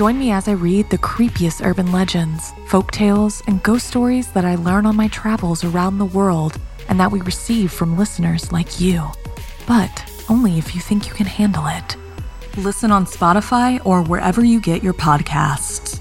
[0.00, 4.46] Join me as I read the creepiest urban legends, folk tales, and ghost stories that
[4.46, 8.80] I learn on my travels around the world and that we receive from listeners like
[8.80, 9.06] you.
[9.66, 11.96] But only if you think you can handle it.
[12.56, 16.00] Listen on Spotify or wherever you get your podcasts.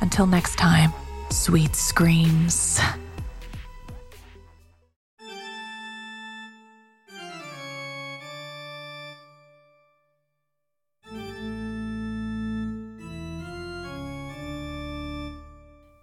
[0.00, 0.92] Until next time,
[1.30, 2.78] sweet screams.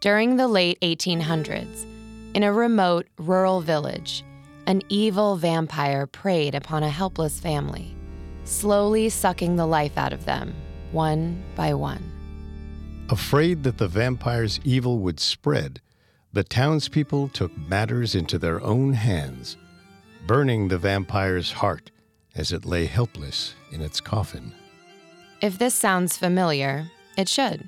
[0.07, 1.85] During the late 1800s,
[2.33, 4.23] in a remote rural village,
[4.65, 7.93] an evil vampire preyed upon a helpless family,
[8.45, 10.55] slowly sucking the life out of them,
[10.93, 12.01] one by one.
[13.09, 15.81] Afraid that the vampire's evil would spread,
[16.31, 19.57] the townspeople took matters into their own hands,
[20.25, 21.91] burning the vampire's heart
[22.33, 24.53] as it lay helpless in its coffin.
[25.41, 27.67] If this sounds familiar, it should.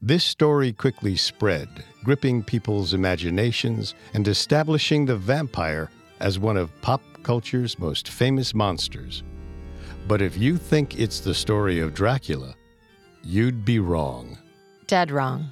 [0.00, 1.68] This story quickly spread,
[2.04, 9.24] gripping people's imaginations and establishing the vampire as one of pop culture's most famous monsters.
[10.06, 12.54] But if you think it's the story of Dracula,
[13.24, 14.38] you'd be wrong.
[14.86, 15.50] Dead wrong.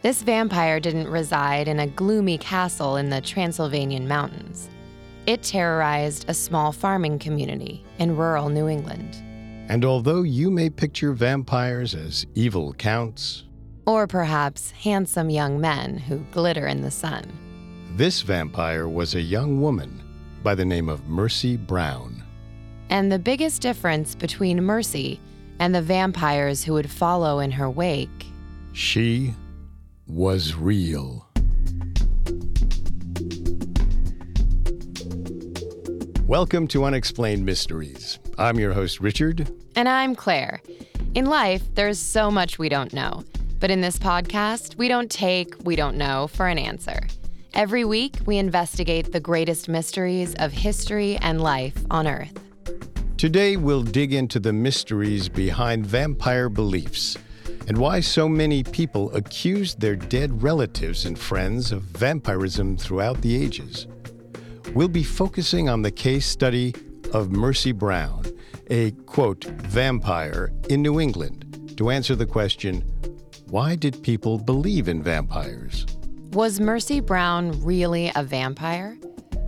[0.00, 4.70] This vampire didn't reside in a gloomy castle in the Transylvanian mountains.
[5.26, 9.22] It terrorized a small farming community in rural New England.
[9.68, 13.44] And although you may picture vampires as evil counts,
[13.88, 17.24] or perhaps handsome young men who glitter in the sun.
[17.96, 20.02] This vampire was a young woman
[20.44, 22.22] by the name of Mercy Brown.
[22.90, 25.18] And the biggest difference between Mercy
[25.58, 28.10] and the vampires who would follow in her wake
[28.78, 29.34] she
[30.06, 31.26] was real.
[36.26, 38.20] Welcome to Unexplained Mysteries.
[38.38, 39.50] I'm your host, Richard.
[39.74, 40.62] And I'm Claire.
[41.16, 43.24] In life, there's so much we don't know.
[43.60, 47.00] But in this podcast, we don't take, we don't know for an answer.
[47.54, 52.38] Every week, we investigate the greatest mysteries of history and life on Earth.
[53.16, 57.16] Today, we'll dig into the mysteries behind vampire beliefs
[57.66, 63.42] and why so many people accused their dead relatives and friends of vampirism throughout the
[63.42, 63.88] ages.
[64.72, 66.74] We'll be focusing on the case study
[67.12, 68.24] of Mercy Brown,
[68.70, 72.84] a quote, vampire in New England, to answer the question
[73.50, 75.86] why did people believe in vampires?
[76.32, 78.98] Was Mercy Brown really a vampire?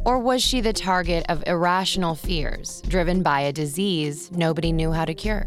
[0.06, 5.04] Or was she the target of irrational fears driven by a disease nobody knew how
[5.04, 5.46] to cure?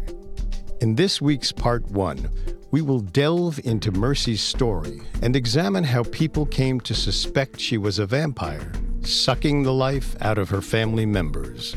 [0.80, 2.30] In this week's part one,
[2.70, 7.98] we will delve into Mercy's story and examine how people came to suspect she was
[7.98, 11.74] a vampire, sucking the life out of her family members.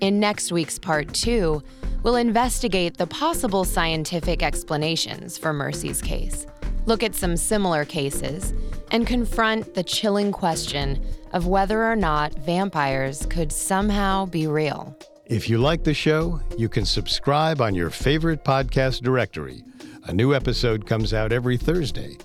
[0.00, 1.62] In next week's part two,
[2.04, 6.46] we'll investigate the possible scientific explanations for Mercy's case,
[6.86, 8.54] look at some similar cases,
[8.92, 14.96] and confront the chilling question of whether or not vampires could somehow be real.
[15.26, 19.64] If you like the show, you can subscribe on your favorite podcast directory.
[20.04, 22.18] A new episode comes out every Thursday.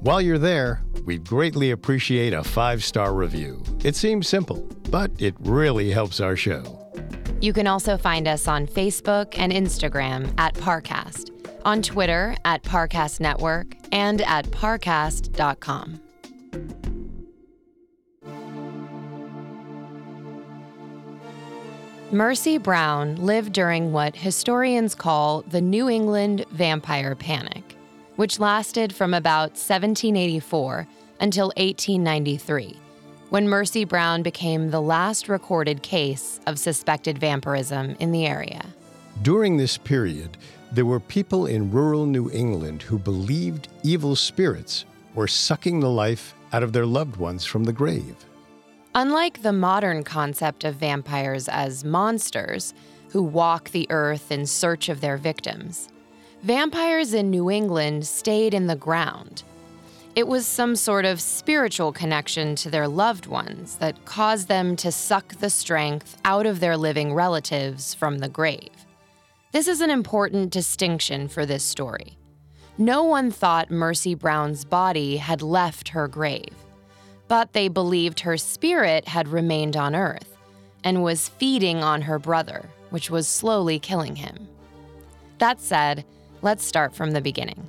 [0.00, 3.62] While you're there, we'd greatly appreciate a five star review.
[3.84, 6.79] It seems simple, but it really helps our show.
[7.40, 11.30] You can also find us on Facebook and Instagram at Parcast,
[11.64, 16.00] on Twitter at Parcast Network, and at parcast.com.
[22.12, 27.76] Mercy Brown lived during what historians call the New England Vampire Panic,
[28.16, 30.86] which lasted from about 1784
[31.20, 32.76] until 1893
[33.30, 38.66] when Mercy Brown became the last recorded case of suspected vampirism in the area.
[39.22, 40.36] During this period,
[40.72, 44.84] there were people in rural New England who believed evil spirits
[45.14, 48.16] were sucking the life out of their loved ones from the grave.
[48.94, 52.74] Unlike the modern concept of vampires as monsters
[53.10, 55.88] who walk the earth in search of their victims,
[56.42, 59.44] vampires in New England stayed in the ground.
[60.16, 64.90] It was some sort of spiritual connection to their loved ones that caused them to
[64.90, 68.70] suck the strength out of their living relatives from the grave.
[69.52, 72.18] This is an important distinction for this story.
[72.76, 76.54] No one thought Mercy Brown's body had left her grave,
[77.28, 80.36] but they believed her spirit had remained on Earth
[80.82, 84.48] and was feeding on her brother, which was slowly killing him.
[85.38, 86.04] That said,
[86.42, 87.68] let's start from the beginning.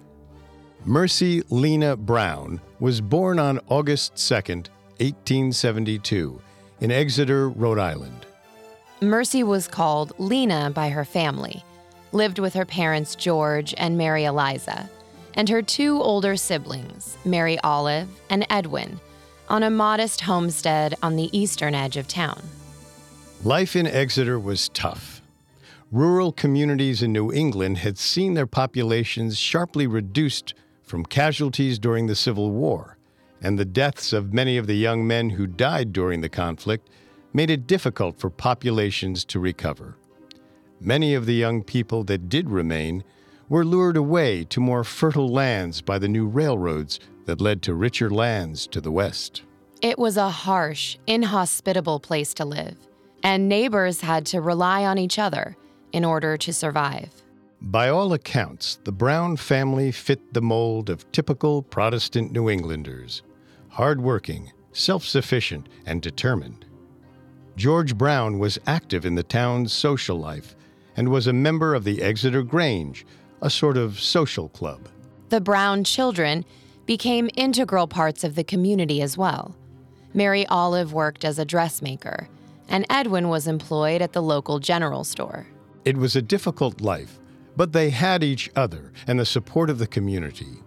[0.85, 6.41] Mercy Lena Brown was born on August 2, 1872,
[6.79, 8.25] in Exeter, Rhode Island.
[8.99, 11.63] Mercy was called Lena by her family,
[12.13, 14.89] lived with her parents George and Mary Eliza,
[15.35, 18.99] and her two older siblings, Mary Olive and Edwin,
[19.49, 22.41] on a modest homestead on the eastern edge of town.
[23.43, 25.21] Life in Exeter was tough.
[25.91, 30.55] Rural communities in New England had seen their populations sharply reduced
[30.91, 32.97] from casualties during the Civil War,
[33.41, 36.89] and the deaths of many of the young men who died during the conflict
[37.31, 39.95] made it difficult for populations to recover.
[40.81, 43.05] Many of the young people that did remain
[43.47, 48.09] were lured away to more fertile lands by the new railroads that led to richer
[48.09, 49.43] lands to the west.
[49.81, 52.75] It was a harsh, inhospitable place to live,
[53.23, 55.55] and neighbors had to rely on each other
[55.93, 57.13] in order to survive.
[57.61, 63.21] By all accounts, the Brown family fit the mold of typical Protestant New Englanders
[63.69, 66.65] hardworking, self sufficient, and determined.
[67.55, 70.55] George Brown was active in the town's social life
[70.97, 73.05] and was a member of the Exeter Grange,
[73.43, 74.89] a sort of social club.
[75.29, 76.43] The Brown children
[76.87, 79.55] became integral parts of the community as well.
[80.15, 82.27] Mary Olive worked as a dressmaker,
[82.67, 85.45] and Edwin was employed at the local general store.
[85.85, 87.20] It was a difficult life,
[87.55, 90.59] but they had each other and the support of the community.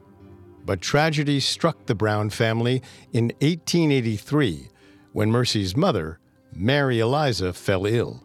[0.64, 2.82] But tragedy struck the Brown family
[3.12, 4.68] in 1883
[5.12, 6.18] when Mercy's mother,
[6.54, 8.24] Mary Eliza, fell ill.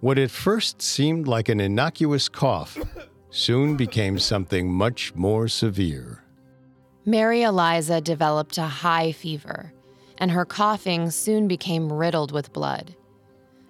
[0.00, 2.78] What at first seemed like an innocuous cough
[3.30, 6.22] soon became something much more severe.
[7.04, 9.72] Mary Eliza developed a high fever,
[10.18, 12.94] and her coughing soon became riddled with blood.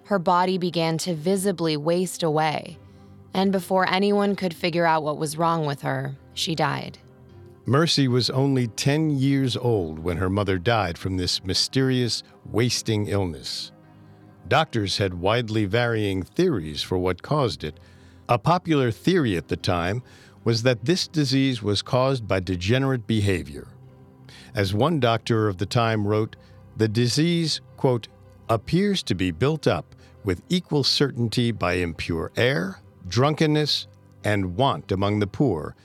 [0.05, 2.77] Her body began to visibly waste away,
[3.33, 6.97] and before anyone could figure out what was wrong with her, she died.
[7.65, 13.71] Mercy was only 10 years old when her mother died from this mysterious, wasting illness.
[14.47, 17.79] Doctors had widely varying theories for what caused it.
[18.27, 20.03] A popular theory at the time
[20.43, 23.69] was that this disease was caused by degenerate behavior.
[24.53, 26.35] As one doctor of the time wrote,
[26.75, 28.09] the disease, quote,
[28.49, 29.95] appears to be built up
[30.25, 33.87] with equal certainty by impure air, drunkenness,
[34.23, 35.75] and want among the poor,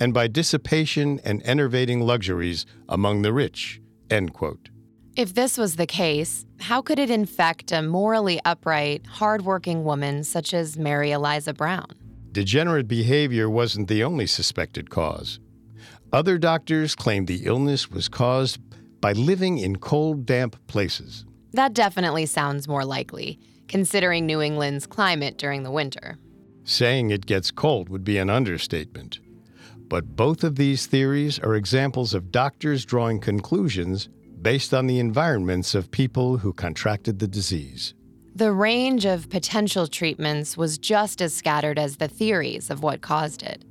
[0.00, 3.80] and by dissipation and enervating luxuries among the rich,
[4.10, 4.68] end quote.
[5.16, 10.52] If this was the case, how could it infect a morally upright, hardworking woman such
[10.52, 11.86] as Mary Eliza Brown?
[12.32, 15.38] Degenerate behavior wasn't the only suspected cause.
[16.12, 18.58] Other doctors claimed the illness was caused
[19.00, 21.24] by living in cold, damp places.
[21.52, 23.38] That definitely sounds more likely,
[23.68, 26.18] considering New England's climate during the winter.
[26.64, 29.20] Saying it gets cold would be an understatement.
[29.88, 34.08] But both of these theories are examples of doctors drawing conclusions
[34.40, 37.94] based on the environments of people who contracted the disease.
[38.34, 43.42] The range of potential treatments was just as scattered as the theories of what caused
[43.42, 43.64] it.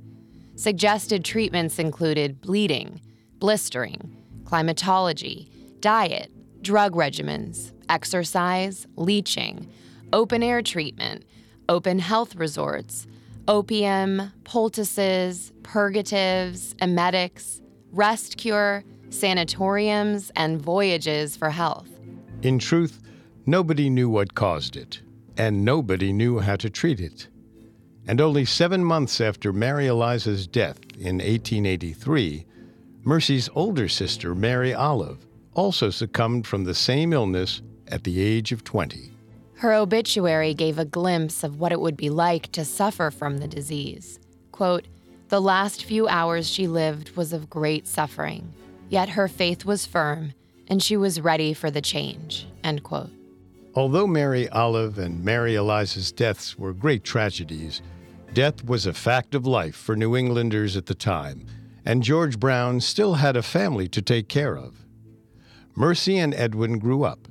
[0.56, 3.00] Suggested treatments included bleeding,
[3.40, 6.30] blistering, climatology, diet,
[6.62, 9.68] drug regimens, exercise, leeching,
[10.12, 11.24] open air treatment,
[11.68, 13.06] open health resorts,
[13.48, 21.88] opium, poultices, purgatives, emetics, rest cure, sanatoriums, and voyages for health.
[22.42, 23.00] In truth,
[23.46, 25.00] nobody knew what caused it,
[25.36, 27.28] and nobody knew how to treat it.
[28.06, 32.44] And only seven months after Mary Eliza's death in 1883,
[33.02, 38.64] Mercy's older sister, Mary Olive, also succumbed from the same illness at the age of
[38.64, 39.13] 20.
[39.64, 43.48] Her obituary gave a glimpse of what it would be like to suffer from the
[43.48, 44.20] disease.
[44.52, 44.86] Quote,
[45.28, 48.52] the last few hours she lived was of great suffering.
[48.90, 50.34] Yet her faith was firm,
[50.68, 52.46] and she was ready for the change.
[52.62, 53.08] End quote.
[53.74, 57.80] Although Mary Olive and Mary Eliza's deaths were great tragedies,
[58.34, 61.46] death was a fact of life for New Englanders at the time,
[61.86, 64.84] and George Brown still had a family to take care of.
[65.74, 67.26] Mercy and Edwin grew up.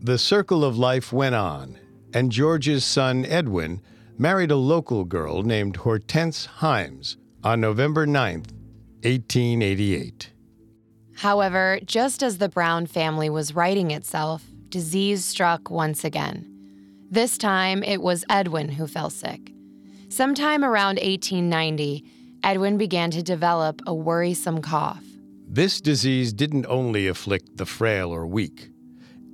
[0.00, 1.76] The circle of life went on,
[2.14, 3.82] and George's son Edwin
[4.16, 8.36] married a local girl named Hortense Himes on November 9,
[9.02, 10.32] 1888.
[11.16, 16.46] However, just as the Brown family was righting itself, disease struck once again.
[17.10, 19.50] This time, it was Edwin who fell sick.
[20.10, 22.04] Sometime around 1890,
[22.44, 25.02] Edwin began to develop a worrisome cough.
[25.48, 28.70] This disease didn't only afflict the frail or weak.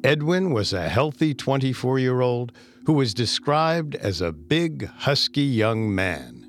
[0.04, 2.52] Edwin was a healthy 24 year old
[2.84, 6.46] who was described as a big, husky young man.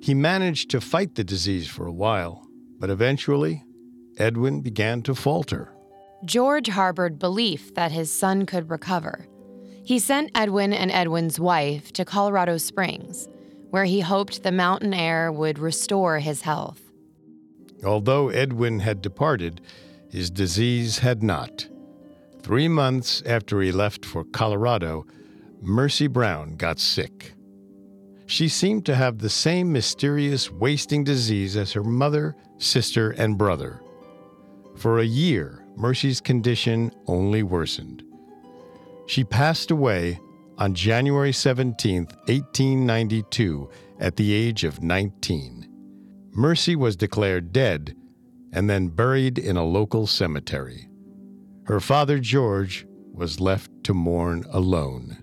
[0.00, 2.46] He managed to fight the disease for a while,
[2.78, 3.64] but eventually,
[4.18, 5.74] Edwin began to falter.
[6.24, 9.26] George harbored belief that his son could recover.
[9.84, 13.28] He sent Edwin and Edwin's wife to Colorado Springs,
[13.70, 16.80] where he hoped the mountain air would restore his health.
[17.84, 19.60] Although Edwin had departed,
[20.08, 21.66] his disease had not.
[22.42, 25.06] Three months after he left for Colorado,
[25.60, 27.34] Mercy Brown got sick.
[28.26, 33.80] She seemed to have the same mysterious wasting disease as her mother, sister, and brother.
[34.76, 38.02] For a year, Mercy's condition only worsened.
[39.06, 40.18] She passed away
[40.58, 43.70] on January 17, 1892,
[44.00, 45.68] at the age of 19.
[46.32, 47.94] Mercy was declared dead
[48.52, 50.88] and then buried in a local cemetery.
[51.64, 55.18] Her father, George, was left to mourn alone.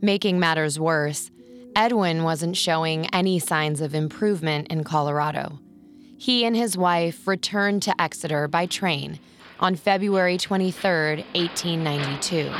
[0.00, 1.30] Making matters worse,
[1.76, 5.58] Edwin wasn't showing any signs of improvement in Colorado.
[6.18, 9.18] He and his wife returned to Exeter by train
[9.60, 12.52] on February 23, 1892.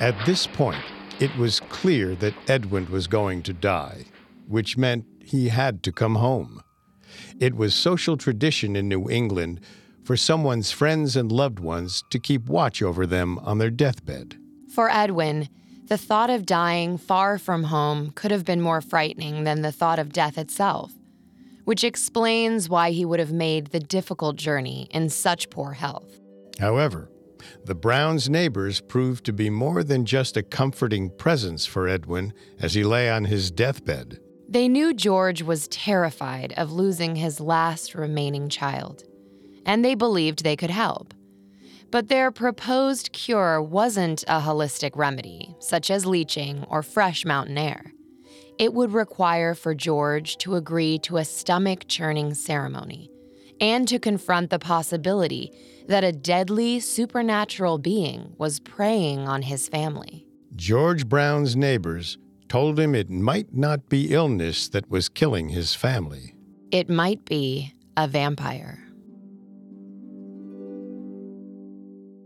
[0.00, 0.82] At this point,
[1.20, 4.04] it was clear that Edwin was going to die,
[4.46, 6.62] which meant he had to come home.
[7.40, 9.60] It was social tradition in New England
[10.08, 14.36] for someone's friends and loved ones to keep watch over them on their deathbed.
[14.74, 15.48] For Edwin,
[15.84, 20.00] the thought of dying far from home could have been more frightening than the thought
[20.00, 20.92] of death itself
[21.68, 26.18] which explains why he would have made the difficult journey in such poor health.
[26.58, 27.10] However,
[27.66, 32.72] the Browns' neighbors proved to be more than just a comforting presence for Edwin as
[32.72, 34.18] he lay on his deathbed.
[34.48, 39.04] They knew George was terrified of losing his last remaining child,
[39.68, 41.14] and they believed they could help.
[41.92, 47.92] But their proposed cure wasn't a holistic remedy, such as leeching or fresh mountain air
[48.58, 53.10] it would require for George to agree to a stomach churning ceremony
[53.60, 55.52] and to confront the possibility
[55.86, 60.26] that a deadly supernatural being was preying on his family.
[60.54, 66.34] George Brown's neighbors told him it might not be illness that was killing his family.
[66.70, 68.87] It might be a vampire.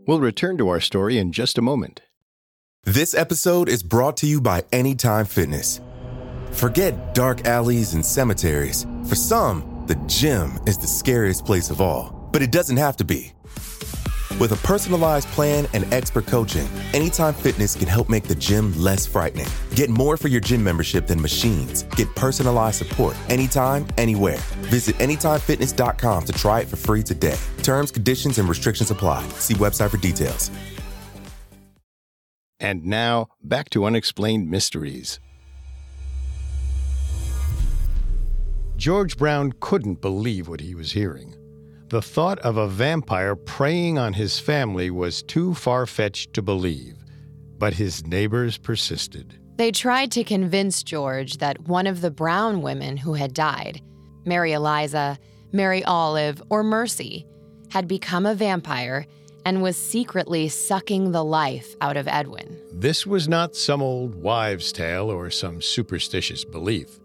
[0.05, 2.03] We'll return to our story in just a moment.
[2.83, 5.81] This episode is brought to you by Anytime Fitness.
[6.51, 8.85] Forget dark alleys and cemeteries.
[9.07, 13.05] For some, the gym is the scariest place of all, but it doesn't have to
[13.05, 13.33] be.
[14.41, 19.07] With a personalized plan and expert coaching, Anytime Fitness can help make the gym less
[19.07, 19.47] frightening.
[19.75, 21.83] Get more for your gym membership than machines.
[21.97, 24.39] Get personalized support anytime, anywhere.
[24.71, 27.39] Visit AnytimeFitness.com to try it for free today.
[27.62, 29.27] Terms, conditions, and restrictions apply.
[29.39, 30.51] See website for details.
[32.61, 35.19] And now, back to Unexplained Mysteries.
[38.77, 41.35] George Brown couldn't believe what he was hearing.
[41.93, 46.97] The thought of a vampire preying on his family was too far fetched to believe,
[47.59, 49.39] but his neighbors persisted.
[49.59, 53.83] They tried to convince George that one of the Brown women who had died,
[54.25, 55.19] Mary Eliza,
[55.53, 57.27] Mary Olive, or Mercy,
[57.71, 59.05] had become a vampire
[59.45, 62.59] and was secretly sucking the life out of Edwin.
[62.73, 67.02] This was not some old wives' tale or some superstitious belief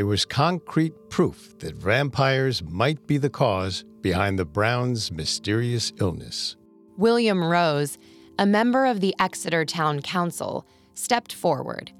[0.00, 6.56] there was concrete proof that vampires might be the cause behind the Browns' mysterious illness.
[6.96, 7.98] William Rose,
[8.38, 11.92] a member of the Exeter Town Council, stepped forward.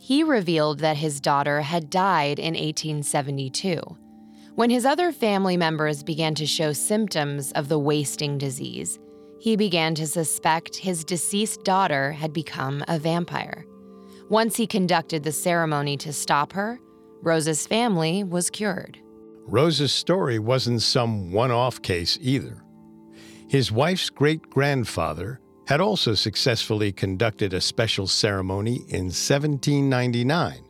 [0.00, 3.80] He revealed that his daughter had died in 1872.
[4.56, 8.98] When his other family members began to show symptoms of the wasting disease,
[9.38, 13.64] he began to suspect his deceased daughter had become a vampire.
[14.28, 16.80] Once he conducted the ceremony to stop her,
[17.24, 18.98] Rose's family was cured.
[19.46, 22.62] Rose's story wasn't some one off case either.
[23.48, 30.60] His wife's great grandfather, had also successfully conducted a special ceremony in 1799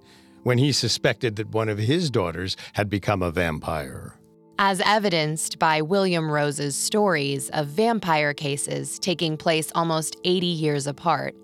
[0.43, 4.19] when he suspected that one of his daughters had become a vampire.
[4.59, 11.35] As evidenced by William Rose's stories of vampire cases taking place almost 80 years apart,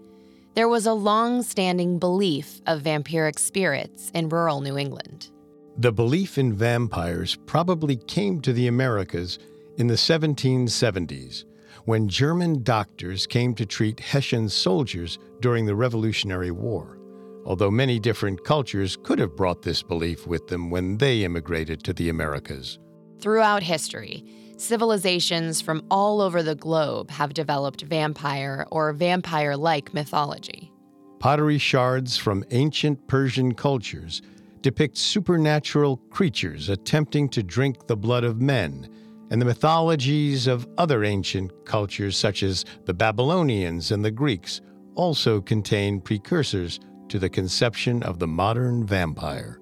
[0.61, 5.31] there was a long standing belief of vampiric spirits in rural New England.
[5.79, 9.39] The belief in vampires probably came to the Americas
[9.79, 11.45] in the 1770s
[11.87, 16.99] when German doctors came to treat Hessian soldiers during the Revolutionary War,
[17.47, 21.95] although many different cultures could have brought this belief with them when they immigrated to
[21.95, 22.79] the Americas.
[23.19, 24.27] Throughout history,
[24.61, 30.71] civilizations from all over the globe have developed vampire or vampire like mythology.
[31.19, 34.23] Pottery shards from ancient Persian cultures
[34.63, 38.89] depict supernatural creatures attempting to drink the blood of men
[39.31, 44.61] and the mythologies of other ancient cultures, such as the Babylonians and the Greeks,
[44.97, 49.61] also contain precursors to the conception of the modern vampire.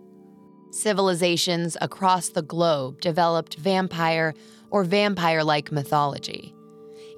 [0.71, 4.35] Civilizations across the globe developed vampire
[4.71, 6.55] or vampire like mythology.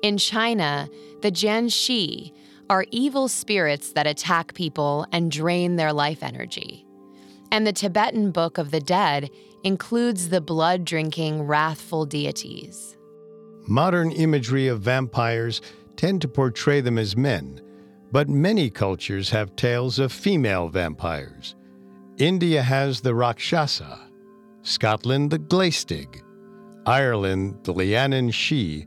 [0.03, 0.89] In China,
[1.23, 2.33] the jiangshi
[2.71, 6.87] are evil spirits that attack people and drain their life energy.
[7.51, 9.29] And the Tibetan Book of the Dead
[9.65, 12.97] includes the blood drinking, wrathful deities.
[13.67, 15.61] Modern imagery of vampires
[15.97, 17.61] tend to portray them as men,
[18.13, 21.57] but many cultures have tales of female vampires.
[22.19, 23.99] India has the Rakshasa,
[24.63, 26.23] Scotland the Glaistig,
[26.91, 28.85] Ireland the Lianan Shee,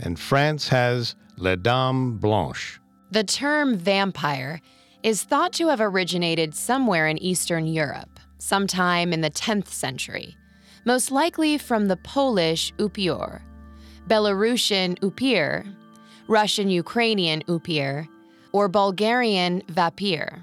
[0.00, 2.80] and France has La Dame Blanche.
[3.12, 4.60] The term vampire
[5.04, 10.36] is thought to have originated somewhere in Eastern Europe, sometime in the 10th century,
[10.84, 13.40] most likely from the Polish upior,
[14.08, 15.64] Belarusian upir,
[16.26, 18.08] Russian Ukrainian upir,
[18.50, 20.40] or Bulgarian vapir.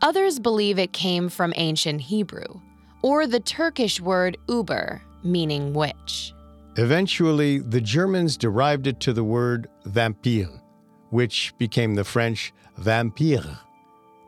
[0.00, 2.60] Others believe it came from ancient Hebrew,
[3.02, 6.32] or the Turkish word uber, meaning witch.
[6.76, 10.62] Eventually, the Germans derived it to the word vampire,
[11.10, 13.58] which became the French vampire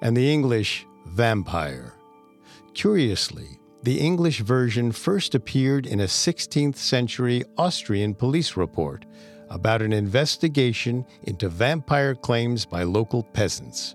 [0.00, 1.94] and the English vampire.
[2.74, 9.04] Curiously, the English version first appeared in a 16th century Austrian police report
[9.50, 13.94] about an investigation into vampire claims by local peasants.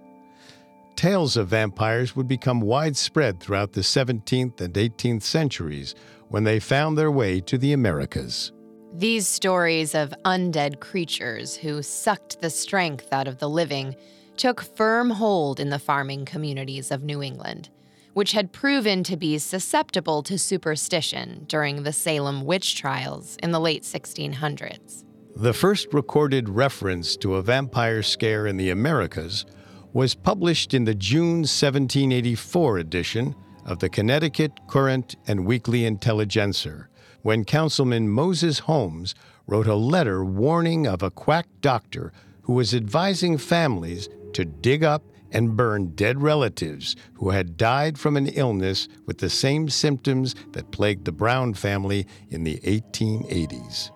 [0.96, 5.96] Tales of vampires would become widespread throughout the 17th and 18th centuries
[6.30, 8.52] when they found their way to the Americas.
[8.94, 13.96] These stories of undead creatures who sucked the strength out of the living
[14.38, 17.70] took firm hold in the farming communities of New England,
[18.14, 23.60] which had proven to be susceptible to superstition during the Salem witch trials in the
[23.60, 25.04] late 1600s.
[25.36, 29.46] The first recorded reference to a vampire scare in the Americas
[29.94, 33.36] was published in the June 1784 edition
[33.68, 36.90] of the Connecticut Courant and Weekly Intelligencer,
[37.22, 39.14] when Councilman Moses Holmes
[39.46, 42.12] wrote a letter warning of a quack doctor
[42.44, 48.16] who was advising families to dig up and burn dead relatives who had died from
[48.16, 53.92] an illness with the same symptoms that plagued the Brown family in the 1880s.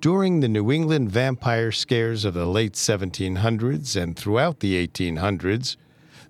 [0.00, 5.76] During the New England vampire scares of the late 1700s and throughout the 1800s,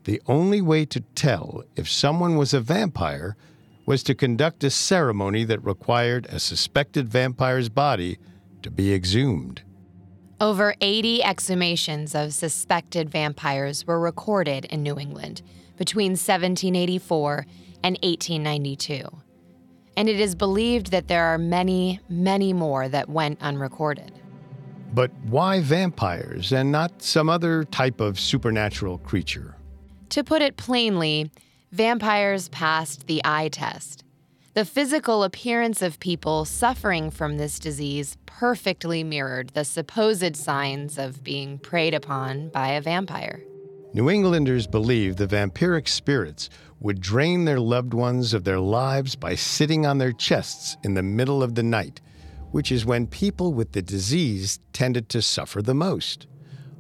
[0.09, 3.37] the only way to tell if someone was a vampire
[3.85, 8.17] was to conduct a ceremony that required a suspected vampire's body
[8.63, 9.61] to be exhumed.
[10.41, 15.43] Over 80 exhumations of suspected vampires were recorded in New England
[15.77, 17.45] between 1784
[17.85, 19.03] and 1892.
[19.95, 24.13] And it is believed that there are many, many more that went unrecorded.
[24.95, 29.58] But why vampires and not some other type of supernatural creature?
[30.11, 31.31] To put it plainly,
[31.71, 34.05] vampires passed the eye test.
[34.55, 41.23] The physical appearance of people suffering from this disease perfectly mirrored the supposed signs of
[41.23, 43.43] being preyed upon by a vampire.
[43.93, 46.49] New Englanders believed the vampiric spirits
[46.81, 51.03] would drain their loved ones of their lives by sitting on their chests in the
[51.03, 52.01] middle of the night,
[52.51, 56.27] which is when people with the disease tended to suffer the most,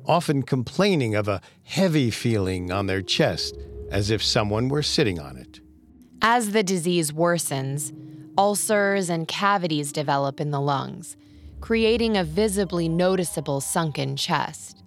[0.09, 3.57] often complaining of a heavy feeling on their chest
[3.91, 5.61] as if someone were sitting on it.
[6.23, 7.93] As the disease worsens,
[8.37, 11.17] ulcers and cavities develop in the lungs,
[11.61, 14.83] creating a visibly noticeable sunken chest.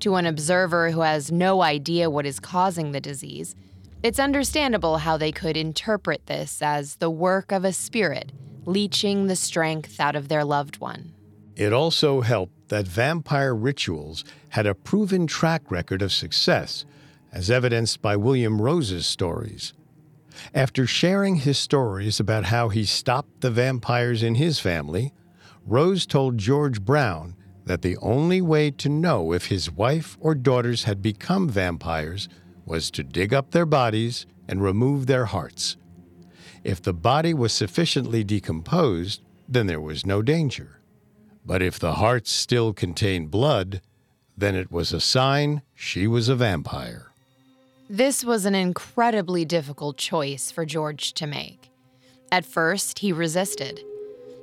[0.00, 3.54] To an observer who has no idea what is causing the disease,
[4.02, 8.32] it's understandable how they could interpret this as the work of a spirit
[8.64, 11.12] leeching the strength out of their loved one.
[11.56, 16.84] It also helped that vampire rituals had a proven track record of success,
[17.30, 19.74] as evidenced by William Rose's stories.
[20.54, 25.12] After sharing his stories about how he stopped the vampires in his family,
[25.66, 27.36] Rose told George Brown
[27.66, 32.28] that the only way to know if his wife or daughters had become vampires
[32.64, 35.76] was to dig up their bodies and remove their hearts.
[36.64, 40.81] If the body was sufficiently decomposed, then there was no danger.
[41.44, 43.80] But if the hearts still contained blood,
[44.36, 47.12] then it was a sign she was a vampire.
[47.90, 51.70] This was an incredibly difficult choice for George to make.
[52.30, 53.80] At first, he resisted.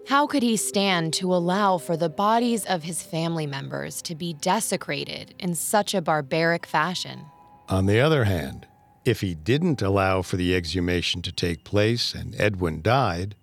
[0.08, 4.34] How could he stand to allow for the bodies of his family members to be
[4.34, 7.22] desecrated in such a barbaric fashion?
[7.68, 8.68] On the other hand,
[9.06, 13.36] if he didn't allow for the exhumation to take place and Edwin died,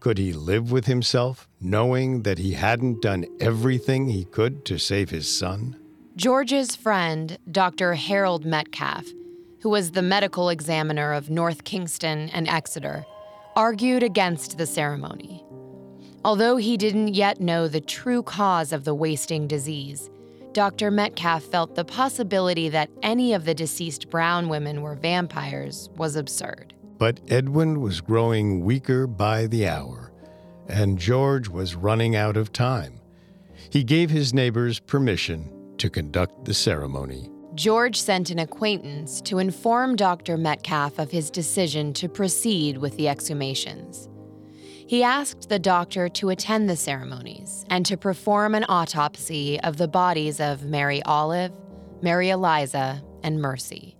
[0.00, 5.10] could he live with himself, knowing that he hadn't done everything he could to save
[5.10, 5.76] his son?
[6.16, 7.94] George's friend, Dr.
[7.94, 9.06] Harold Metcalf,
[9.60, 13.04] who was the medical examiner of North Kingstown and Exeter,
[13.54, 15.44] argued against the ceremony.
[16.24, 20.10] Although he didn't yet know the true cause of the wasting disease,
[20.52, 20.90] Dr.
[20.90, 26.69] Metcalf felt the possibility that any of the deceased brown women were vampires was absurd.
[27.00, 30.12] But Edwin was growing weaker by the hour,
[30.68, 33.00] and George was running out of time.
[33.70, 37.30] He gave his neighbors permission to conduct the ceremony.
[37.54, 40.36] George sent an acquaintance to inform Dr.
[40.36, 44.06] Metcalf of his decision to proceed with the exhumations.
[44.86, 49.88] He asked the doctor to attend the ceremonies and to perform an autopsy of the
[49.88, 51.52] bodies of Mary Olive,
[52.02, 53.96] Mary Eliza, and Mercy.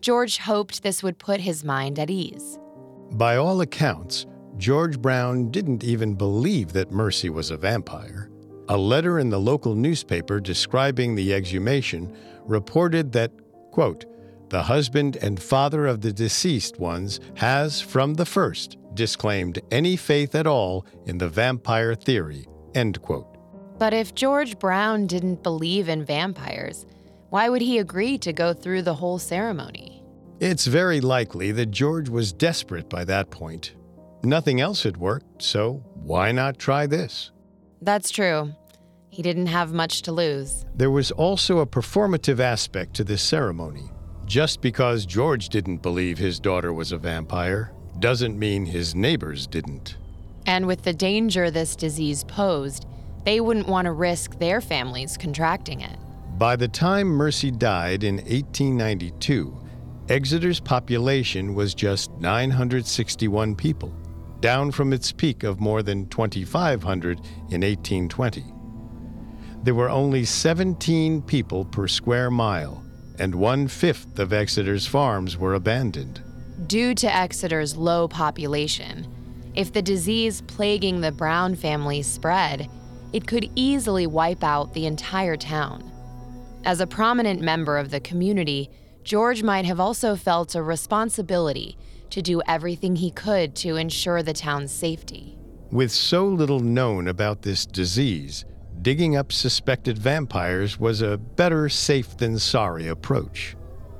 [0.00, 2.58] George hoped this would put his mind at ease.
[3.12, 8.30] By all accounts, George Brown didn't even believe that Mercy was a vampire.
[8.68, 13.32] A letter in the local newspaper describing the exhumation reported that,
[13.72, 14.04] quote,
[14.48, 20.34] the husband and father of the deceased ones has, from the first, disclaimed any faith
[20.34, 22.46] at all in the vampire theory.
[22.74, 23.26] End quote.
[23.78, 26.84] But if George Brown didn't believe in vampires,
[27.30, 30.04] why would he agree to go through the whole ceremony?
[30.40, 33.74] It's very likely that George was desperate by that point.
[34.24, 37.30] Nothing else had worked, so why not try this?
[37.80, 38.52] That's true.
[39.10, 40.64] He didn't have much to lose.
[40.74, 43.90] There was also a performative aspect to this ceremony.
[44.26, 49.96] Just because George didn't believe his daughter was a vampire doesn't mean his neighbors didn't.
[50.46, 52.86] And with the danger this disease posed,
[53.24, 55.98] they wouldn't want to risk their families contracting it.
[56.40, 59.54] By the time Mercy died in 1892,
[60.08, 63.92] Exeter's population was just 961 people,
[64.40, 68.42] down from its peak of more than 2,500 in 1820.
[69.64, 72.82] There were only 17 people per square mile,
[73.18, 76.22] and one fifth of Exeter's farms were abandoned.
[76.66, 79.06] Due to Exeter's low population,
[79.54, 82.70] if the disease plaguing the Brown family spread,
[83.12, 85.90] it could easily wipe out the entire town.
[86.64, 88.70] As a prominent member of the community,
[89.02, 91.78] George might have also felt a responsibility
[92.10, 95.38] to do everything he could to ensure the town's safety.
[95.70, 98.44] With so little known about this disease,
[98.82, 103.56] digging up suspected vampires was a better safe than sorry approach.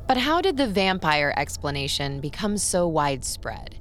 [0.06, 3.78] But how did the vampire explanation become so widespread?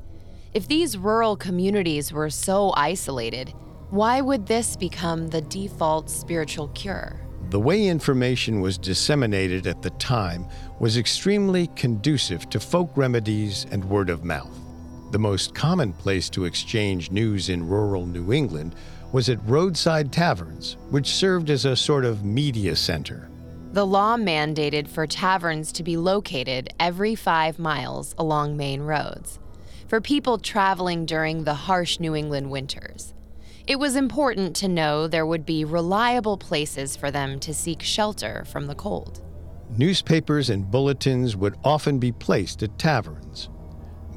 [0.53, 3.53] If these rural communities were so isolated,
[3.89, 7.19] why would this become the default spiritual cure?
[7.49, 10.45] The way information was disseminated at the time
[10.79, 14.55] was extremely conducive to folk remedies and word of mouth.
[15.09, 18.75] The most common place to exchange news in rural New England
[19.11, 23.31] was at roadside taverns, which served as a sort of media center.
[23.71, 29.39] The law mandated for taverns to be located every five miles along main roads
[29.87, 33.15] for people traveling during the harsh New England winters.
[33.69, 38.43] It was important to know there would be reliable places for them to seek shelter
[38.47, 39.21] from the cold.
[39.77, 43.47] Newspapers and bulletins would often be placed at taverns.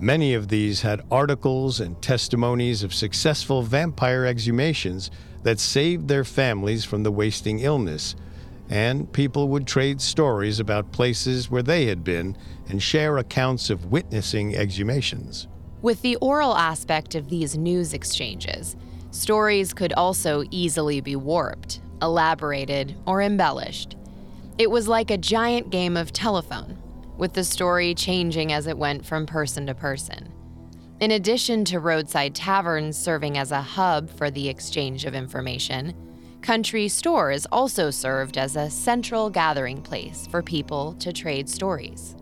[0.00, 5.10] Many of these had articles and testimonies of successful vampire exhumations
[5.42, 8.16] that saved their families from the wasting illness,
[8.70, 12.38] and people would trade stories about places where they had been
[12.70, 15.46] and share accounts of witnessing exhumations.
[15.82, 18.76] With the oral aspect of these news exchanges,
[19.12, 23.96] stories could also easily be warped, elaborated, or embellished.
[24.59, 26.77] It was like a giant game of telephone,
[27.16, 30.33] with the story changing as it went from person to person.
[31.01, 35.94] In addition to roadside taverns serving as a hub for the exchange of information,
[36.42, 42.16] Country stores also served as a central gathering place for people to trade stories.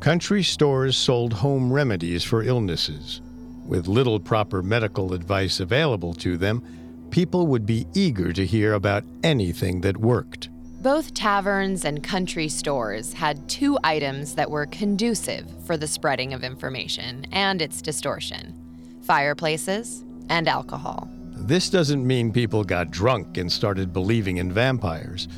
[0.00, 3.20] Country stores sold home remedies for illnesses.
[3.66, 6.62] With little proper medical advice available to them,
[7.10, 10.50] people would be eager to hear about anything that worked.
[10.82, 16.44] Both taverns and country stores had two items that were conducive for the spreading of
[16.44, 18.54] information and its distortion
[19.02, 21.08] fireplaces and alcohol.
[21.32, 25.28] This doesn't mean people got drunk and started believing in vampires,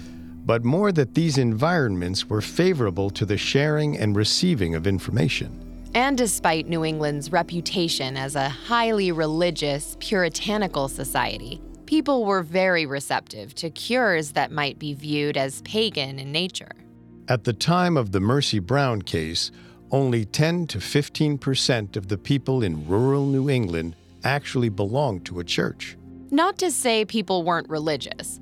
[0.46, 5.67] but more that these environments were favorable to the sharing and receiving of information.
[5.94, 13.54] And despite New England's reputation as a highly religious, puritanical society, people were very receptive
[13.56, 16.72] to cures that might be viewed as pagan in nature.
[17.28, 19.50] At the time of the Mercy Brown case,
[19.90, 25.40] only 10 to 15 percent of the people in rural New England actually belonged to
[25.40, 25.96] a church.
[26.30, 28.38] Not to say people weren't religious,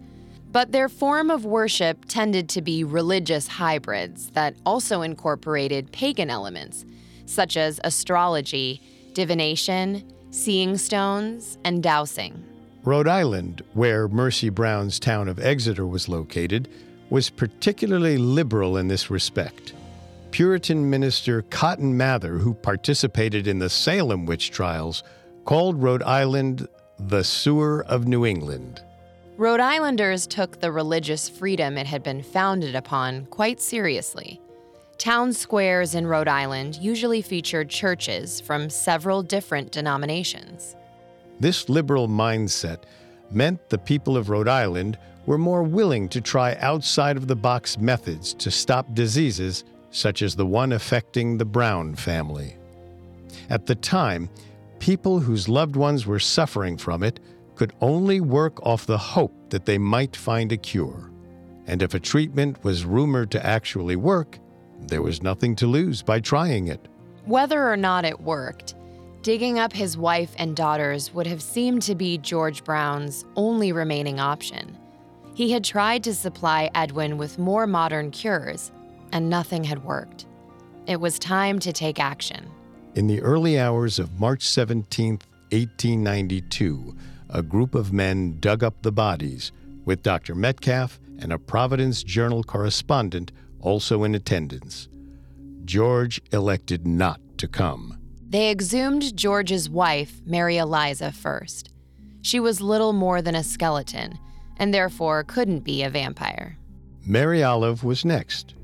[0.51, 6.85] but their form of worship tended to be religious hybrids that also incorporated pagan elements,
[7.27, 8.81] such as astrology,
[9.13, 12.43] divination, seeing stones, and dowsing.
[12.85, 16.69] Rhode Island, where Mercy Brown's town of Exeter was located,
[17.11, 19.75] was particularly liberal in this respect.
[20.31, 25.03] Puritan minister Cotton Mather, who participated in the Salem witch trials,
[25.45, 28.83] called Rhode Island the sewer of New England.
[29.37, 34.41] Rhode Islanders took the religious freedom it had been founded upon quite seriously.
[34.99, 40.75] Town squares in Rhode Island usually featured churches from several different denominations.
[41.39, 42.85] This liberal mindset
[43.31, 47.77] meant the people of Rhode Island were more willing to try outside of the box
[47.79, 52.57] methods to stop diseases such as the one affecting the Brown family.
[53.51, 54.31] At the time,
[54.79, 57.21] people whose loved ones were suffering from it
[57.55, 61.11] could only work off the hope that they might find a cure.
[61.67, 64.39] And if a treatment was rumored to actually work,
[64.83, 66.89] there was nothing to lose by trying it.
[67.25, 68.75] Whether or not it worked,
[69.23, 74.21] digging up his wife and daughters would have seemed to be George Brown's only remaining
[74.21, 74.79] option.
[75.35, 78.71] He had tried to supply Edwin with more modern cures,
[79.13, 80.27] and nothing had worked.
[80.87, 82.49] It was time to take action.
[82.95, 85.19] In the early hours of March 17,
[85.51, 86.97] 1892,
[87.31, 89.53] a group of men dug up the bodies,
[89.85, 90.35] with Dr.
[90.35, 93.33] Metcalf and a Providence Journal correspondent
[93.67, 94.89] also in attendance.
[95.65, 97.99] George elected not to come.
[98.29, 101.71] They exhumed George's wife, Mary Eliza, first.
[102.23, 104.19] She was little more than a skeleton,
[104.57, 106.57] and therefore couldn't be a vampire.
[107.05, 108.55] Mary Olive was next.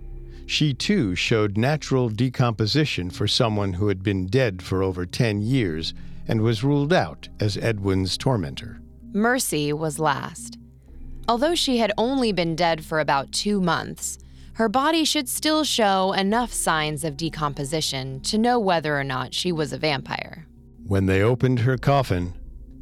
[0.46, 5.94] She too showed natural decomposition for someone who had been dead for over 10 years
[6.28, 8.80] and was ruled out as Edwin's tormentor.
[9.12, 10.58] Mercy was last.
[11.28, 14.18] Although she had only been dead for about two months,
[14.54, 19.50] her body should still show enough signs of decomposition to know whether or not she
[19.50, 20.46] was a vampire.
[20.86, 22.34] When they opened her coffin,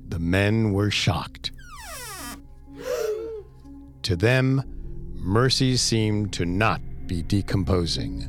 [0.09, 1.53] the men were shocked.
[4.03, 4.63] to them,
[5.15, 8.29] Mercy seemed to not be decomposing.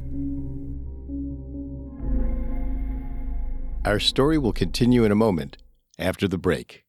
[3.86, 5.58] Our story will continue in a moment
[5.98, 6.84] after the break.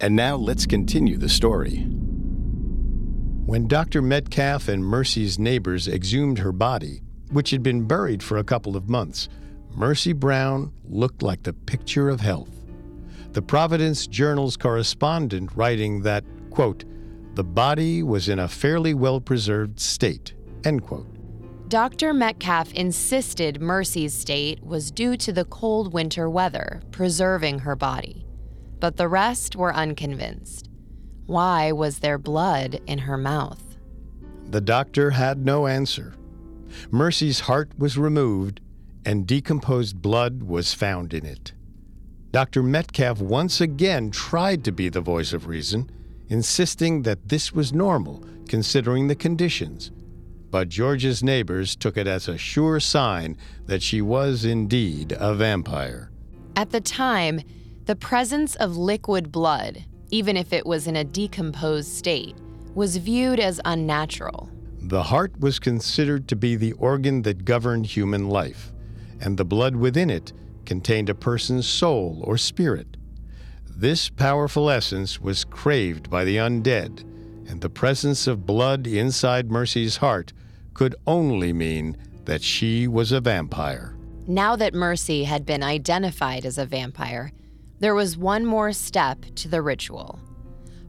[0.00, 1.86] And now let's continue the story.
[3.48, 4.02] When Dr.
[4.02, 8.90] Metcalf and Mercy's neighbors exhumed her body, which had been buried for a couple of
[8.90, 9.30] months,
[9.74, 12.50] Mercy Brown looked like the picture of health.
[13.32, 16.84] The Providence Journal's correspondent writing that, quote,
[17.36, 20.34] the body was in a fairly well preserved state,
[20.64, 21.08] end quote.
[21.70, 22.12] Dr.
[22.12, 28.26] Metcalf insisted Mercy's state was due to the cold winter weather preserving her body,
[28.78, 30.67] but the rest were unconvinced.
[31.28, 33.62] Why was there blood in her mouth?
[34.50, 36.14] The doctor had no answer.
[36.90, 38.60] Mercy's heart was removed,
[39.04, 41.52] and decomposed blood was found in it.
[42.32, 42.62] Dr.
[42.62, 45.88] Metcalf once again tried to be the voice of reason,
[46.28, 49.92] insisting that this was normal considering the conditions
[50.50, 53.36] but George's neighbors took it as a sure sign
[53.66, 56.10] that she was indeed a vampire.
[56.56, 57.40] At the time,
[57.84, 62.36] the presence of liquid blood, even if it was in a decomposed state,
[62.74, 64.50] was viewed as unnatural.
[64.80, 68.72] The heart was considered to be the organ that governed human life,
[69.20, 70.32] and the blood within it
[70.64, 72.96] contained a person's soul or spirit.
[73.68, 77.04] This powerful essence was craved by the undead
[77.48, 80.32] and the presence of blood inside Mercy's heart
[80.74, 83.96] could only mean that she was a vampire.
[84.26, 87.32] Now that Mercy had been identified as a vampire,
[87.80, 90.18] there was one more step to the ritual.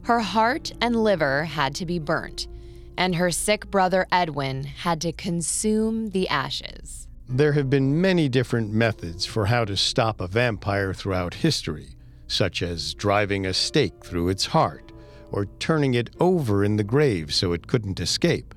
[0.02, 2.48] Her heart and liver had to be burnt,
[2.96, 7.06] and her sick brother Edwin had to consume the ashes.
[7.28, 11.94] There have been many different methods for how to stop a vampire throughout history,
[12.26, 14.90] such as driving a stake through its heart
[15.32, 18.54] or turning it over in the grave so it couldn't escape.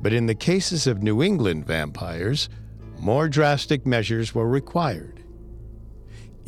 [0.00, 2.48] But in the cases of New England vampires,
[2.98, 5.17] more drastic measures were required.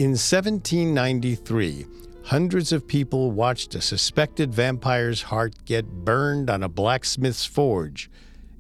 [0.01, 1.85] In 1793,
[2.25, 8.11] hundreds of people watched a suspected vampire's heart get burned on a blacksmith's forge,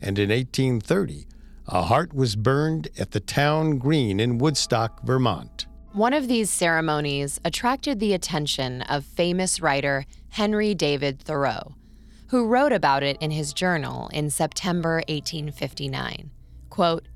[0.02, 1.26] and in 1830,
[1.66, 5.64] a heart was burned at the town green in Woodstock, Vermont.
[5.94, 11.74] One of these ceremonies attracted the attention of famous writer Henry David Thoreau,
[12.26, 16.32] who wrote about it in his journal in September 1859.
[16.68, 17.08] Quote,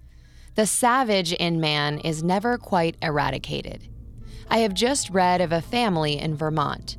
[0.55, 3.87] The savage in man is never quite eradicated.
[4.49, 6.97] I have just read of a family in Vermont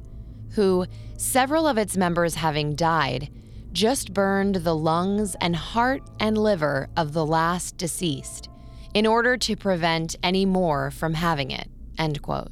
[0.55, 0.86] who,
[1.17, 3.29] several of its members having died,
[3.71, 8.49] just burned the lungs and heart and liver of the last deceased
[8.93, 11.69] in order to prevent any more from having it.
[11.97, 12.51] End quote.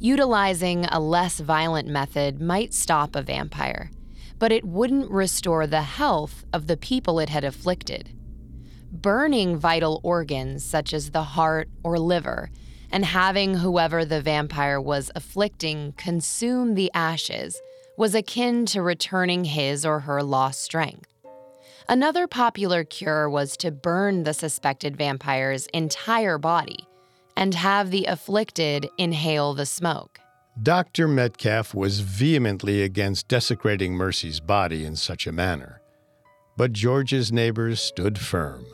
[0.00, 3.90] Utilizing a less violent method might stop a vampire,
[4.38, 8.10] but it wouldn't restore the health of the people it had afflicted.
[8.90, 12.50] Burning vital organs such as the heart or liver
[12.90, 17.60] and having whoever the vampire was afflicting consume the ashes
[17.96, 21.12] was akin to returning his or her lost strength.
[21.88, 26.86] Another popular cure was to burn the suspected vampire's entire body
[27.36, 30.20] and have the afflicted inhale the smoke.
[30.60, 31.06] Dr.
[31.06, 35.80] Metcalf was vehemently against desecrating Mercy's body in such a manner.
[36.56, 38.66] But George's neighbors stood firm.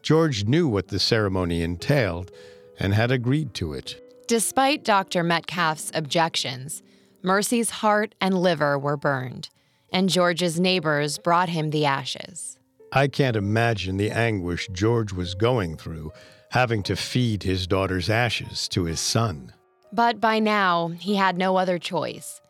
[0.00, 2.30] George knew what the ceremony entailed
[2.78, 4.00] and had agreed to it.
[4.28, 5.22] Despite Dr.
[5.22, 6.82] Metcalf's objections,
[7.22, 9.48] Mercy's heart and liver were burned,
[9.92, 12.58] and George's neighbors brought him the ashes.
[12.92, 16.12] I can't imagine the anguish George was going through,
[16.50, 19.52] having to feed his daughter's ashes to his son.
[19.92, 22.40] But by now, he had no other choice.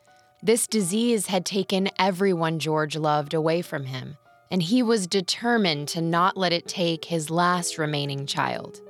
[0.42, 4.16] This disease had taken everyone George loved away from him,
[4.50, 8.80] and he was determined to not let it take his last remaining child.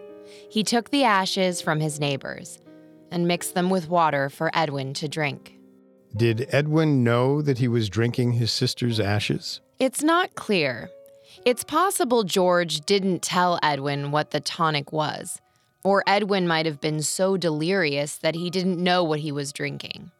[0.50, 2.60] He took the ashes from his neighbors
[3.10, 5.58] and mixed them with water for Edwin to drink.
[6.16, 9.60] Did Edwin know that he was drinking his sister's ashes?
[9.78, 10.90] It's not clear.
[11.44, 15.40] It's possible George didn't tell Edwin what the tonic was,
[15.82, 20.10] or Edwin might have been so delirious that he didn't know what he was drinking.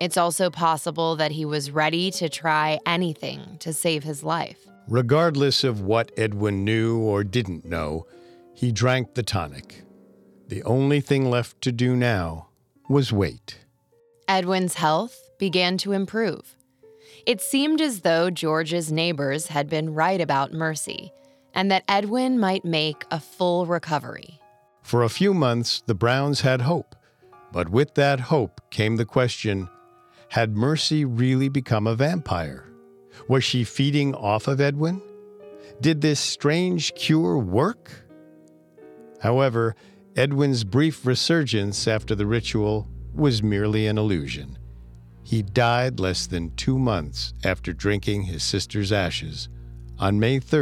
[0.00, 4.58] It's also possible that he was ready to try anything to save his life.
[4.88, 8.06] Regardless of what Edwin knew or didn't know,
[8.54, 9.82] he drank the tonic.
[10.48, 12.48] The only thing left to do now
[12.88, 13.58] was wait.
[14.28, 16.56] Edwin's health began to improve.
[17.26, 21.12] It seemed as though George's neighbors had been right about Mercy
[21.54, 24.40] and that Edwin might make a full recovery.
[24.82, 26.94] For a few months, the Browns had hope.
[27.52, 29.68] But with that hope came the question
[30.30, 32.64] had Mercy really become a vampire?
[33.28, 35.00] Was she feeding off of Edwin?
[35.80, 38.03] Did this strange cure work?
[39.24, 39.74] However,
[40.16, 44.58] Edwin's brief resurgence after the ritual was merely an illusion.
[45.22, 49.48] He died less than two months after drinking his sister's ashes
[49.98, 50.60] on May 3,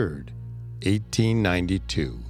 [0.85, 2.20] 1892.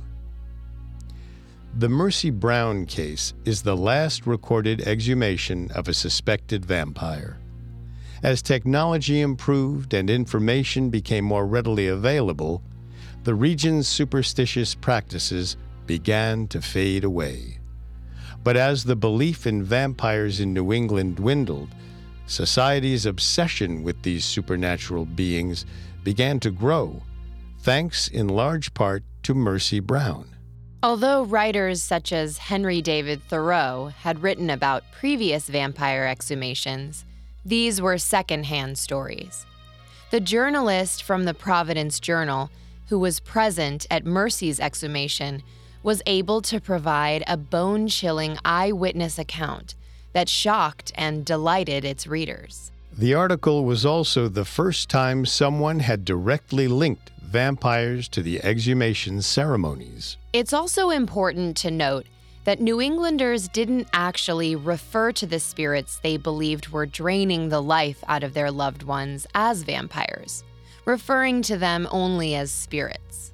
[1.75, 7.41] The Mercy Brown case is the last recorded exhumation of a suspected vampire.
[8.23, 12.63] As technology improved and information became more readily available,
[13.25, 15.59] the region's superstitious practices
[15.93, 17.59] began to fade away.
[18.43, 21.69] But as the belief in vampires in New England dwindled,
[22.25, 25.67] society's obsession with these supernatural beings
[26.03, 27.03] began to grow,
[27.61, 30.35] thanks in large part to Mercy Brown.
[30.83, 37.05] Although writers such as Henry David Thoreau had written about previous vampire exhumations,
[37.45, 39.45] these were secondhand stories.
[40.11, 42.51] The journalist from the Providence Journal,
[42.89, 45.43] who was present at Mercy's exhumation,
[45.83, 49.75] was able to provide a bone chilling eyewitness account
[50.13, 52.71] that shocked and delighted its readers.
[52.97, 59.23] The article was also the first time someone had directly linked vampires to the exhumation
[59.23, 60.19] ceremonies.
[60.35, 62.07] It's also important to note
[62.45, 68.03] that New Englanders didn't actually refer to the spirits they believed were draining the life
[68.09, 70.45] out of their loved ones as vampires,
[70.85, 73.33] referring to them only as spirits.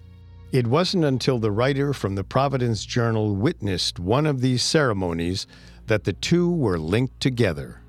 [0.50, 5.46] It wasn't until the writer from the Providence Journal witnessed one of these ceremonies
[5.88, 7.82] that the two were linked together.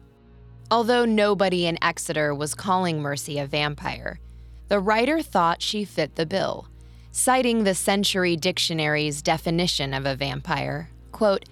[0.70, 4.20] Although nobody in Exeter was calling Mercy a vampire,
[4.68, 6.68] the writer thought she fit the bill,
[7.12, 11.46] citing the Century Dictionary's definition of a vampire, quote,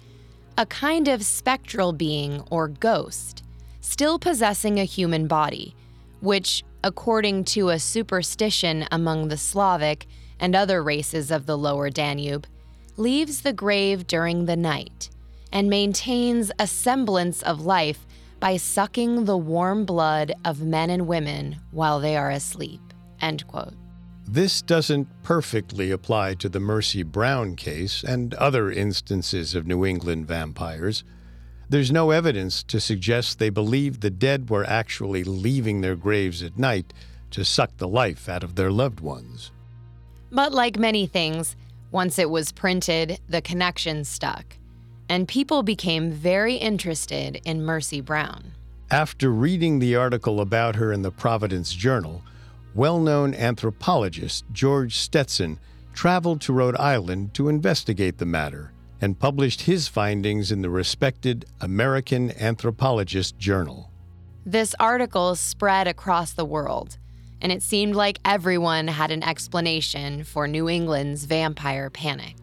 [0.58, 3.42] a kind of spectral being or ghost,
[3.80, 5.74] still possessing a human body,
[6.20, 10.06] which, according to a superstition among the Slavic
[10.40, 12.46] and other races of the lower Danube,
[12.96, 15.10] leaves the grave during the night
[15.52, 18.06] and maintains a semblance of life
[18.40, 22.80] by sucking the warm blood of men and women while they are asleep.
[23.20, 23.74] End quote.
[24.26, 30.28] This doesn't perfectly apply to the Mercy Brown case and other instances of New England
[30.28, 31.02] vampires.
[31.70, 36.58] There's no evidence to suggest they believed the dead were actually leaving their graves at
[36.58, 36.92] night
[37.30, 39.50] to suck the life out of their loved ones.
[40.30, 41.56] But like many things,
[41.90, 44.56] once it was printed, the connection stuck,
[45.08, 48.52] and people became very interested in Mercy Brown.
[48.90, 52.22] After reading the article about her in the Providence Journal,
[52.74, 55.58] well known anthropologist George Stetson
[55.94, 61.46] traveled to Rhode Island to investigate the matter and published his findings in the respected
[61.60, 63.90] American Anthropologist Journal.
[64.44, 66.98] This article spread across the world,
[67.40, 72.34] and it seemed like everyone had an explanation for New England's vampire panic.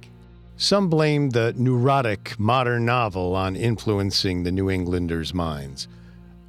[0.57, 5.87] Some blamed the neurotic modern novel on influencing the New Englanders' minds.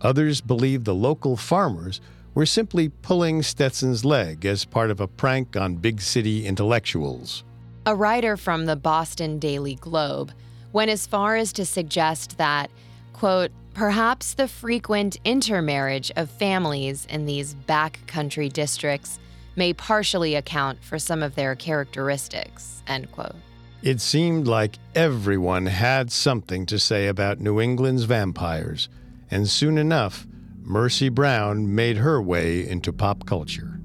[0.00, 2.00] Others believed the local farmers
[2.34, 7.42] were simply pulling Stetson's leg as part of a prank on big city intellectuals.
[7.86, 10.32] A writer from the Boston Daily Globe
[10.72, 12.70] went as far as to suggest that,
[13.12, 19.18] quote, perhaps the frequent intermarriage of families in these backcountry districts
[19.54, 23.34] may partially account for some of their characteristics, end quote.
[23.82, 28.88] It seemed like everyone had something to say about New England's vampires,
[29.30, 30.26] and soon enough,
[30.62, 33.78] Mercy Brown made her way into pop culture.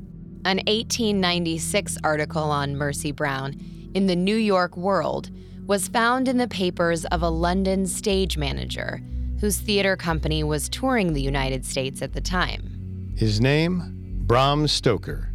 [0.46, 3.60] An 1896 article on Mercy Brown
[3.94, 5.30] in the New York World
[5.68, 9.02] was found in the papers of a London stage manager
[9.42, 13.14] whose theater company was touring the United States at the time.
[13.18, 13.98] His name?
[14.28, 15.34] Bram Stoker.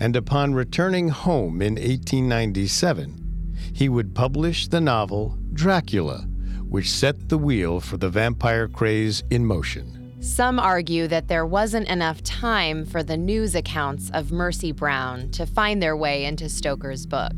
[0.00, 6.26] And upon returning home in 1897, he would publish the novel Dracula,
[6.68, 10.14] which set the wheel for the vampire craze in motion.
[10.20, 15.44] Some argue that there wasn't enough time for the news accounts of Mercy Brown to
[15.44, 17.32] find their way into Stoker's book.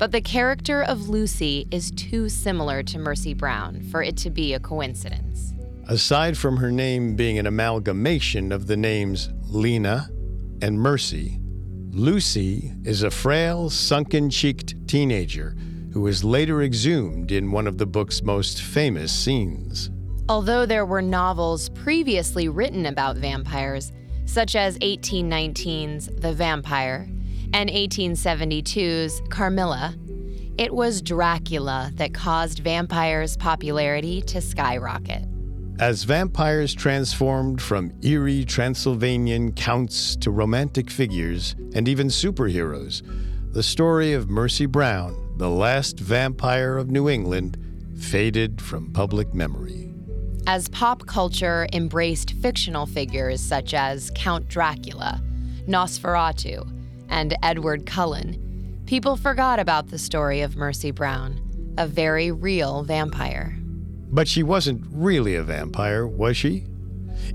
[0.00, 4.54] But the character of Lucy is too similar to Mercy Brown for it to be
[4.54, 5.52] a coincidence.
[5.88, 10.08] Aside from her name being an amalgamation of the names Lena
[10.62, 11.38] and Mercy,
[11.90, 15.54] Lucy is a frail, sunken cheeked teenager
[15.92, 19.90] who is later exhumed in one of the book's most famous scenes.
[20.30, 23.92] Although there were novels previously written about vampires,
[24.24, 27.06] such as 1819's The Vampire
[27.52, 29.94] and 1872's Carmilla,
[30.58, 35.24] it was Dracula that caused vampires' popularity to skyrocket.
[35.78, 43.02] As vampires transformed from eerie Transylvanian counts to romantic figures and even superheroes,
[43.52, 47.56] the story of Mercy Brown, the last vampire of New England,
[47.98, 49.94] faded from public memory.
[50.46, 55.22] As pop culture embraced fictional figures such as Count Dracula,
[55.66, 56.79] Nosferatu,
[57.10, 63.56] and Edward Cullen, people forgot about the story of Mercy Brown, a very real vampire.
[64.10, 66.64] But she wasn't really a vampire, was she?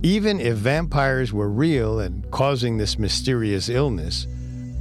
[0.02, 4.26] Even if vampires were real and causing this mysterious illness,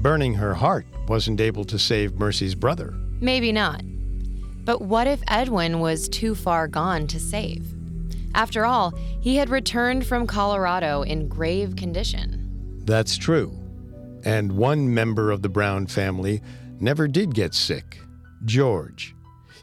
[0.01, 2.95] burning her heart wasn't able to save Mercy's brother.
[3.21, 3.83] Maybe not.
[4.65, 7.67] But what if Edwin was too far gone to save?
[8.35, 12.81] After all, he had returned from Colorado in grave condition.
[12.85, 13.57] That's true.
[14.25, 16.43] And one member of the Brown family
[16.81, 18.01] never did get sick
[18.45, 19.15] George.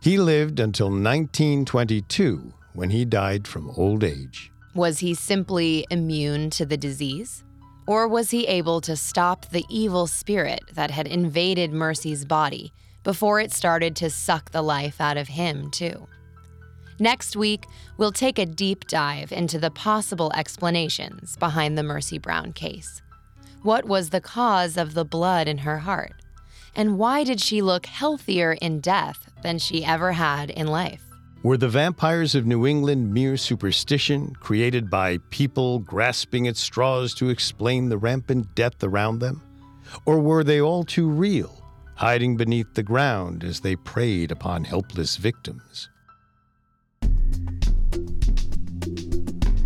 [0.01, 4.51] He lived until 1922 when he died from old age.
[4.73, 7.43] Was he simply immune to the disease?
[7.87, 12.71] Or was he able to stop the evil spirit that had invaded Mercy's body
[13.03, 16.07] before it started to suck the life out of him, too?
[16.99, 17.65] Next week,
[17.97, 23.01] we'll take a deep dive into the possible explanations behind the Mercy Brown case.
[23.63, 26.15] What was the cause of the blood in her heart?
[26.75, 31.03] And why did she look healthier in death than she ever had in life?
[31.43, 37.29] Were the vampires of New England mere superstition created by people grasping at straws to
[37.29, 39.43] explain the rampant death around them?
[40.05, 45.17] Or were they all too real, hiding beneath the ground as they preyed upon helpless
[45.17, 45.90] victims?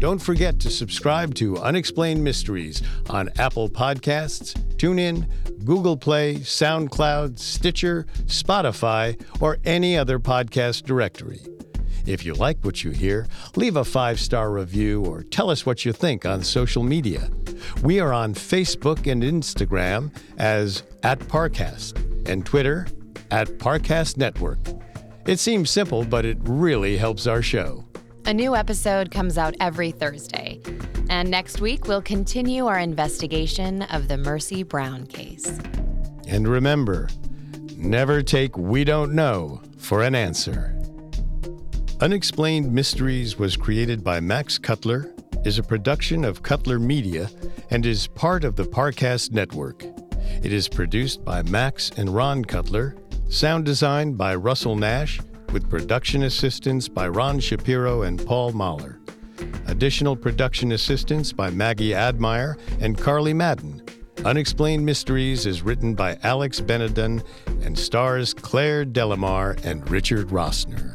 [0.05, 5.27] Don't forget to subscribe to Unexplained Mysteries on Apple Podcasts, TuneIn,
[5.65, 11.41] Google Play, SoundCloud, Stitcher, Spotify, or any other podcast directory.
[12.05, 13.25] If you like what you hear,
[13.55, 17.27] leave a five star review or tell us what you think on social media.
[17.81, 22.85] We are on Facebook and Instagram as at Parcast and Twitter
[23.31, 24.59] at Parcast Network.
[25.25, 27.84] It seems simple, but it really helps our show.
[28.27, 30.59] A new episode comes out every Thursday.
[31.11, 35.59] And next week, we'll continue our investigation of the Mercy Brown case.
[36.27, 37.07] And remember,
[37.77, 40.75] never take we don't know for an answer.
[42.01, 45.13] Unexplained Mysteries was created by Max Cutler,
[45.45, 47.29] is a production of Cutler Media,
[47.69, 49.83] and is part of the Parcast Network.
[50.43, 52.95] It is produced by Max and Ron Cutler,
[53.29, 55.19] sound designed by Russell Nash,
[55.55, 58.99] with production assistance by Ron Shapiro and Paul Mahler.
[59.67, 63.81] Additional production assistance by Maggie Admire and Carly Madden.
[64.25, 67.23] Unexplained Mysteries is written by Alex Benedon
[67.63, 70.94] and stars Claire Delamar and Richard Rossner.